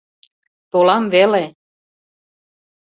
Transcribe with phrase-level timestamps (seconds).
[0.71, 1.43] —Толам веле.